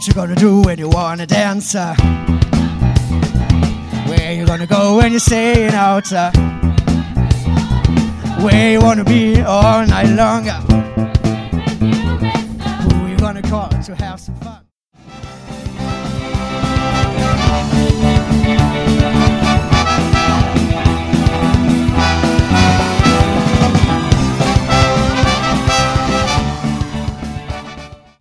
[0.00, 1.74] What you gonna do when you wanna dance?
[1.74, 1.94] uh?
[4.08, 6.10] Where you gonna go when you're staying out?
[6.10, 6.32] uh?
[8.40, 10.48] Where you wanna be all night long?
[10.48, 10.62] Uh?
[12.80, 14.69] Who you gonna call to have some fun?